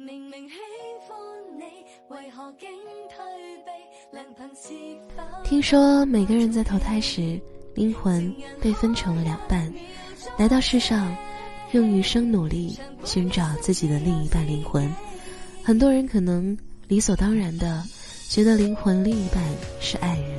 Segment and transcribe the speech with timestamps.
[0.00, 0.54] 明明喜
[1.08, 1.18] 欢
[1.58, 1.64] 你，
[2.14, 2.68] 为何竟
[3.08, 3.18] 退
[3.64, 7.36] 避听说每个人在投胎时，
[7.74, 9.74] 灵魂被分成了两半，
[10.36, 11.12] 来到世上，
[11.72, 14.88] 用余生努力寻找自己的另一半灵魂。
[15.64, 16.56] 很多人可能
[16.86, 17.82] 理所当然的
[18.28, 19.42] 觉得灵魂另一半
[19.80, 20.38] 是爱人，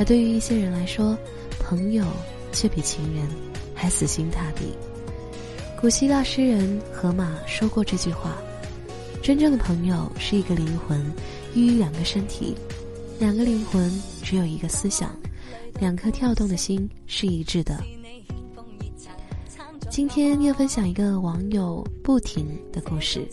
[0.00, 1.16] 而对于一些人来说，
[1.60, 2.04] 朋友
[2.50, 3.28] 却比情人
[3.76, 4.76] 还死心塌地。
[5.80, 8.36] 古希腊诗人荷马说过这句话
[9.22, 11.00] ：“真正的朋友是一个灵魂
[11.54, 12.56] 寓于两个身体，
[13.20, 13.88] 两个灵魂
[14.20, 15.14] 只有一个思想，
[15.78, 17.80] 两颗跳动的心是一致的。”
[19.88, 23.24] 今天要分享一个网友不停的故事，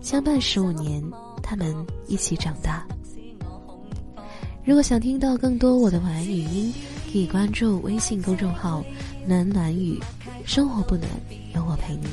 [0.00, 1.02] 相伴十五年，
[1.42, 1.74] 他们
[2.06, 2.86] 一起长大。
[4.64, 6.72] 如果想听到更多我的晚安语音，
[7.10, 8.84] 可以关注微信公众号
[9.26, 9.98] “暖暖语”，
[10.46, 11.08] 生活不难。
[11.54, 12.06] 有我陪你。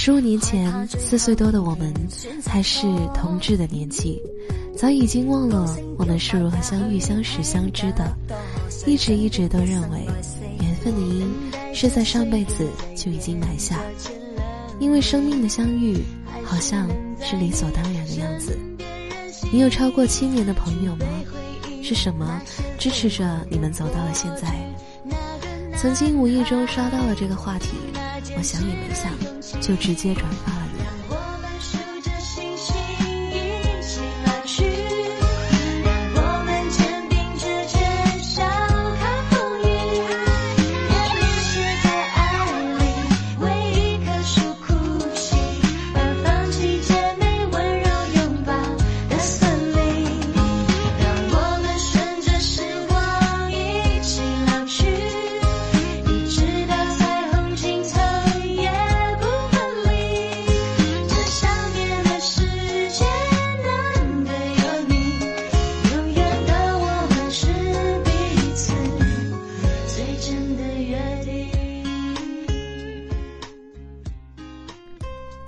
[0.00, 1.92] 十五年前，四岁多的我们
[2.46, 4.22] 还是同志的年纪，
[4.76, 8.16] 早已经忘了我们是如何相遇、相识、相知的。
[8.86, 10.06] 一直一直都认为，
[10.60, 11.28] 缘分的因
[11.74, 13.80] 是在上辈子就已经埋下，
[14.78, 15.98] 因为生命的相遇
[16.44, 16.88] 好像
[17.20, 18.56] 是理所当然的样子。
[19.52, 21.06] 你有超过七年的朋友吗？
[21.82, 22.40] 是什么
[22.78, 24.46] 支持着你们走到了现在？
[25.76, 27.70] 曾经无意中刷到了这个话题。
[28.36, 29.12] 我想也没想，
[29.60, 30.57] 就直接转发。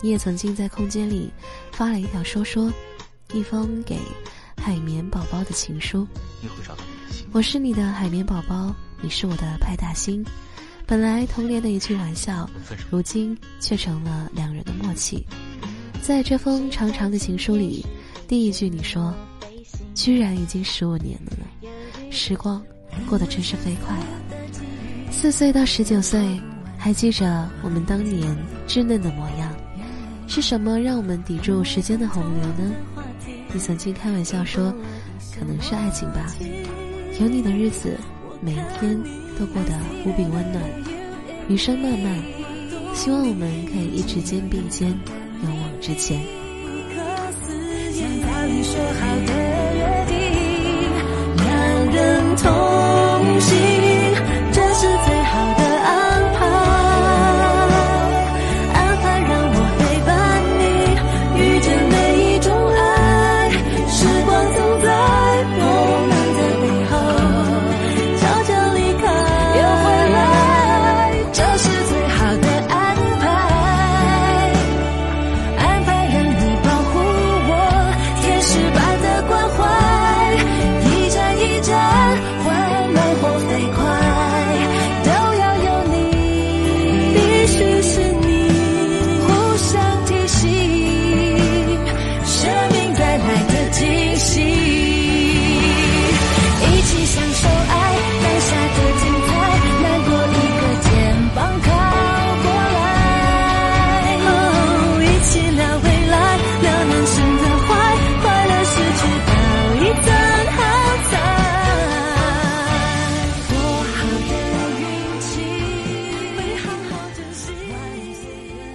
[0.03, 1.31] 你也曾经在空间里
[1.73, 2.73] 发了一条说说，
[3.33, 3.99] 一封给
[4.57, 6.07] 海绵宝宝的情书。
[7.33, 10.25] 我是你的海绵宝宝，你是我的派大星。
[10.87, 12.49] 本来童年的一句玩笑，
[12.91, 15.25] 如今却成了两人的默契。
[16.03, 17.85] 在这封长长的情书里，
[18.27, 19.15] 第一句你说
[19.95, 21.71] ：“居然已经十五年了呢，
[22.11, 22.61] 时光
[23.09, 24.07] 过得真是飞快啊！”
[25.13, 26.41] 四岁到十九岁，
[26.79, 28.37] 还记着我们当年
[28.67, 29.50] 稚嫩的模样。
[30.31, 32.73] 是什么让我们抵住时间的洪流呢？
[33.53, 34.73] 你曾经开玩笑说，
[35.37, 36.33] 可能是爱情吧。
[37.21, 37.99] 有你的日子，
[38.41, 38.97] 每一天
[39.37, 39.73] 都过得
[40.07, 40.63] 无比温暖。
[41.49, 42.17] 余生漫漫，
[42.95, 44.91] 希望我们可以一直肩并肩，
[45.43, 46.23] 勇往直前。
[51.37, 52.80] 两人同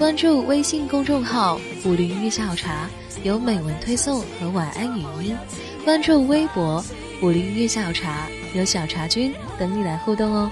[0.05, 2.87] 关注微信公众号“武林月下午茶”，
[3.25, 5.35] 有美文推送和晚安语音。
[5.83, 6.85] 关注微博
[7.23, 10.51] “武林月下午茶”，有小茶君等你来互动哦。